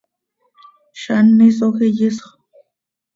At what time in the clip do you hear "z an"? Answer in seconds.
0.99-1.27